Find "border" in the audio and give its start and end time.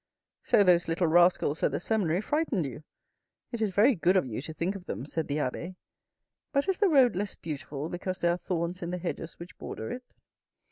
9.59-9.91